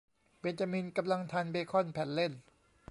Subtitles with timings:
[0.39, 2.33] เบนจามินกำลังทานเบค่อนแผ่นเล่น